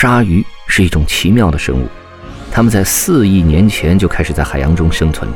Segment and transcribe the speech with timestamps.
[0.00, 1.84] 鲨鱼是一种奇妙的生物，
[2.52, 5.28] 它们在四亿年前就开始在海洋中生存。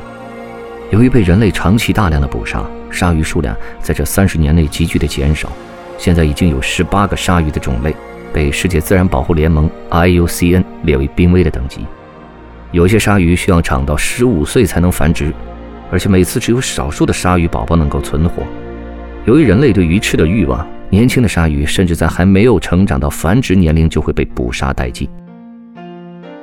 [0.93, 5.51] 由于被人类长期大量的捕杀，鲨鱼数量在这三十年内急剧的减少。
[5.99, 7.93] 现在已经有十八个鲨鱼的种类
[8.33, 11.85] 被世界自然保护联盟 （IUCN） 列为濒危的等级。
[12.71, 15.33] 有些鲨鱼需要长到十五岁才能繁殖，
[15.91, 18.45] 而且每次只有少数的鲨鱼宝宝能够存活。
[19.25, 20.65] 由于人类对鱼翅的欲望。
[20.93, 25.09] 年轻的鲨鱼甚至在还没有成长到繁殖年龄就会被捕杀殆尽。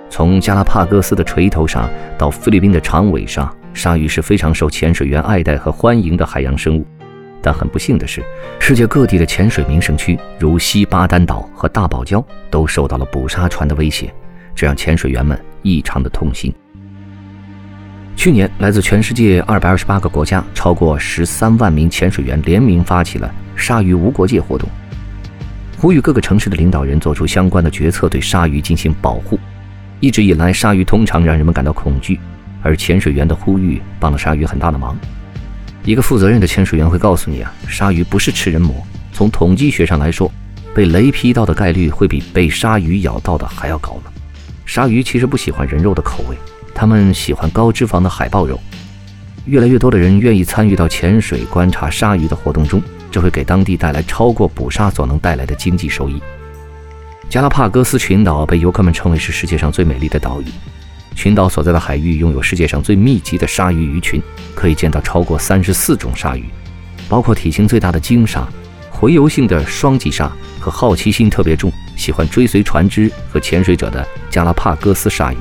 [0.10, 6.84] 从加拉帕戈斯的锤头鲨到菲律宾的长尾鲨，鲨鱼是非常受潜水员爱戴和欢迎的海洋生物。
[7.44, 8.24] 但很不幸的是，
[8.58, 14.12] 世界各地的潜水名胜区，如西巴丹岛和大堡礁，都受到了捕杀船的威胁，
[14.56, 16.52] 这让潜水员们异常的痛心。
[18.16, 23.32] 去年，来自全世界二百二十八个国家，超过十三万名潜水员联名发起了。
[23.60, 24.68] 鲨鱼无国界活动，
[25.78, 29.38] 呼吁各个城市的领导人做出相关的决策，对鲨鱼进行保护。
[30.00, 32.20] 一直以来，鲨鱼通常让人们感到恐惧，
[32.64, 34.98] 而潜水员的呼吁帮了鲨鱼很大的忙。
[35.84, 38.76] 一个负责任的潜水员会告诉你啊，鲨鱼不是吃人魔。
[39.12, 40.32] 从统计学上来说，
[40.74, 44.12] 被雷劈到的概率会比被鲨鱼咬到的还要高呢。
[44.66, 46.38] 鲨鱼其实不喜欢人肉的口味，
[46.74, 48.60] 它们喜欢高脂肪的海豹肉。
[49.46, 52.82] 越来越多的人愿意参与到潜水观察鲨鱼的活动中。
[53.12, 56.22] 这会给当地带来超过捕杀所能带来的经济收益。
[57.30, 60.46] 加拉帕戈斯群岛被游客们称为是世界上最美丽的岛屿。
[61.16, 64.22] 群岛所在的海域拥有世界上最密集的鲨鱼鱼群，
[64.56, 66.46] 可以见到超过三十四种鲨鱼，
[67.10, 68.48] 包括体型最大的鲸鲨、
[68.92, 75.38] 洄游性的双脊鲨和好奇心特别重、喜欢追随船只和潜水者的加拉帕戈斯鲨鱼。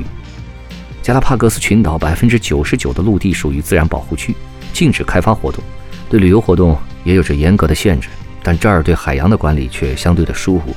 [1.00, 4.34] 加拉帕戈斯群岛百分之九十九的陆地属于自然保护区，
[4.72, 5.62] 禁止开发活动。
[6.10, 6.76] 对旅游活动
[7.08, 8.10] 也有着严格的限制，
[8.42, 10.76] 但这儿对海洋的管理却相对的疏忽。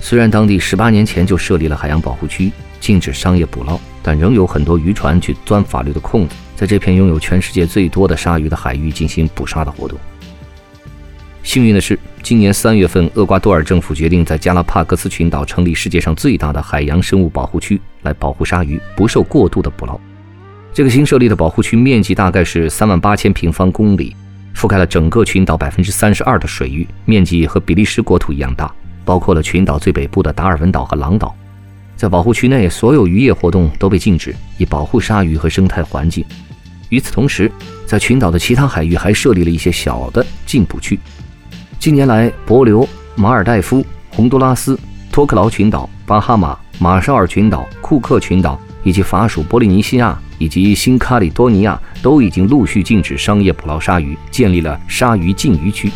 [0.00, 9.98] 虽然当地十八年前就设立了海洋保护区，禁止商业捕捞，但仍有很多渔船去钻法律的空子，在这片拥有全世界最多的鲨鱼的海域进行捕杀的活动。
[11.42, 19.98] 幸运的是，今年三月份，厄瓜多尔政府决定在加拉帕戈斯群岛成立世界上最大的海洋生物保护区，来保护鲨鱼不受过度的捕捞。
[20.74, 24.14] 这个新设立的保护区面积大概是三万八千平方公里。
[24.62, 28.72] 覆盖了整个群岛百分之三十二的水域，面积和比利时国土一样大，
[29.04, 31.34] 包括了群岛最北部的达尔文岛和狼岛。
[31.96, 36.24] 在保护区内，所有渔业活动都被禁止，以保护鲨鱼和生态环境。
[36.90, 37.50] 与此同时，
[37.86, 40.96] 在群岛的其他海域还设立了一些小的禁捕区。
[41.80, 42.86] 近年来，帛琉、
[43.16, 44.78] 马尔代夫、洪都拉斯、
[45.10, 50.16] 托克劳群岛、巴哈马、马绍尔群岛、库克群岛以及法属波利尼西亚。
[50.42, 55.88] 以及新卡里多尼亚都已经陆续禁止商业捕捞鲨鱼，建立了鲨鱼禁渔区。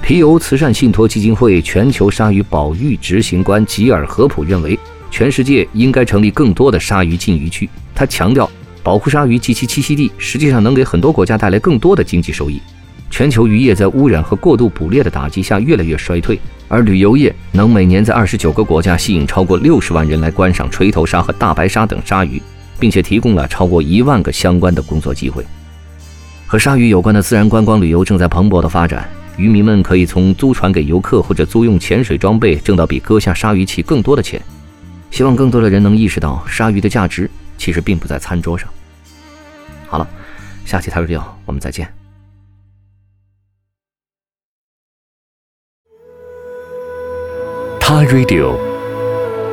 [0.00, 4.78] 皮尤慈善信托基金会全球鲨鱼保育执行官吉尔何普认为，
[5.10, 7.68] 全世界应该成立更多的鲨鱼禁渔区。
[7.94, 8.50] 他强调，
[8.82, 12.58] 保护鲨鱼及其栖息地实际上能给很多国家带来更多的经济收益。
[13.10, 22.40] 全球渔业在污染和过度捕猎的打击下越来越衰退，而旅游业能每年在二十九个国家吸引超过六十万人来观赏锤头鲨和大白鲨等鲨鱼。
[22.78, 25.44] 并且提供了超过一万个相关的工作机会。
[26.46, 34.40] 和鲨鱼有关的自然观光旅游正在蓬勃的发展，渔民们可以从租船给游客或者租用潜水装备挣到比割下鲨鱼鳍更多的钱。
[35.10, 38.68] 希望更多的人能意识到，鲨鱼的价值其实并不在餐桌上。
[39.86, 40.08] 好了，
[40.64, 41.88] 下期 Radio 我们再见。
[47.80, 48.73] 他 Radio。